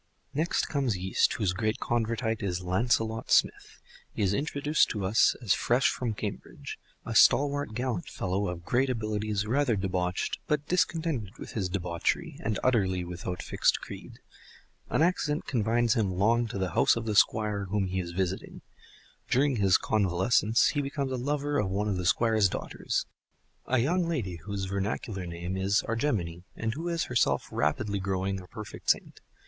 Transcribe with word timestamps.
Next 0.33 0.65
comes 0.67 0.97
Yeast, 0.97 1.33
whose 1.33 1.53
great 1.53 1.77
Convertite 1.77 2.41
is 2.41 2.63
Lancelot 2.63 3.29
Smith. 3.29 3.79
He 4.11 4.23
is 4.23 4.33
introduced 4.33 4.89
to 4.89 5.05
us 5.05 5.35
as 5.43 5.53
fresh 5.53 5.91
from 5.91 6.15
Cambridge, 6.15 6.79
a 7.05 7.13
stalwart 7.13 7.75
gallant 7.75 8.09
fellow 8.09 8.47
of 8.47 8.65
great 8.65 8.89
abilities, 8.89 9.45
rather 9.45 9.75
debauched, 9.75 10.39
but 10.47 10.65
discontented 10.65 11.37
with 11.37 11.51
his 11.51 11.69
debauchery, 11.69 12.39
and 12.43 12.57
utterly 12.63 13.05
without 13.05 13.43
fixed 13.43 13.79
creed. 13.79 14.17
An 14.89 15.03
accident 15.03 15.45
confines 15.45 15.93
him 15.93 16.15
long 16.15 16.47
to 16.47 16.57
the 16.57 16.71
house 16.71 16.95
of 16.95 17.05
the 17.05 17.13
Squire 17.13 17.65
whom 17.65 17.85
he 17.85 17.99
is 17.99 18.09
visiting. 18.09 18.63
During 19.29 19.57
his 19.57 19.77
convalescence 19.77 20.69
he 20.69 20.81
becomes 20.81 21.11
a 21.11 21.15
lover 21.15 21.59
of 21.59 21.69
one 21.69 21.87
of 21.87 21.97
the 21.97 22.07
Squire's 22.07 22.49
daughters—a 22.49 23.77
young 23.77 24.07
lady 24.09 24.37
whose 24.37 24.65
vernacular 24.65 25.27
name 25.27 25.55
is 25.55 25.83
Argemone, 25.87 26.43
and 26.55 26.73
who 26.73 26.89
is 26.89 27.03
herself 27.03 27.47
rapidly 27.51 27.99
growing 27.99 28.41
a 28.41 28.47
perfect 28.47 28.89
saint. 28.89 29.21